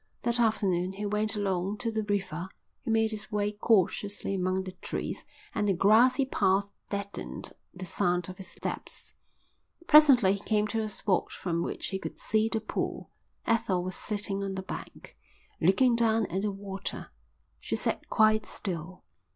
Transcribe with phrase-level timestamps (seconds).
[0.23, 2.49] That afternoon he went along to the river.
[2.81, 8.27] He made his way cautiously among the trees and the grassy path deadened the sound
[8.27, 9.13] of his steps.
[9.85, 13.11] Presently he came to a spot from which he could see the pool.
[13.45, 15.15] Ethel was sitting on the bank,
[15.59, 17.11] looking down at the water.
[17.59, 19.03] She sat quite still.